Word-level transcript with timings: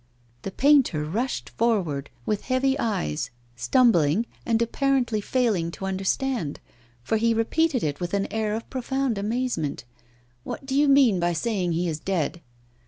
The 0.41 0.49
painter 0.49 1.05
rushed 1.05 1.49
forward, 1.51 2.09
with 2.25 2.45
heavy 2.45 2.75
eyes, 2.79 3.29
stumbling, 3.55 4.25
and 4.47 4.59
apparently 4.59 5.21
failing 5.21 5.69
to 5.73 5.85
understand, 5.85 6.59
for 7.03 7.17
he 7.17 7.35
repeated 7.35 7.99
with 7.99 8.15
an 8.15 8.25
air 8.33 8.55
of 8.55 8.67
profound 8.71 9.19
amazement, 9.19 9.83
'What 10.43 10.65
do 10.65 10.73
you 10.73 10.87
mean 10.87 11.19
by 11.19 11.33
saying 11.33 11.73
he 11.73 11.87
is 11.87 11.99
dead? 11.99 12.41